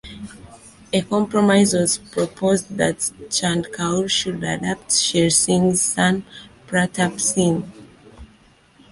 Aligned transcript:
A 0.93 1.03
compromise 1.03 1.75
was 1.75 1.99
proposed 1.99 2.75
that 2.75 3.11
Chand 3.29 3.67
Kaur 3.71 4.09
should 4.09 4.43
adopt 4.43 4.93
Sher 4.93 5.29
Singh's 5.29 5.79
son 5.79 6.25
Pratap 6.65 7.21
Singh. 7.21 7.71